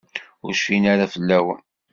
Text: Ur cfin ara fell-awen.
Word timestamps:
Ur 0.45 0.53
cfin 0.57 0.83
ara 0.93 1.11
fell-awen. 1.13 1.61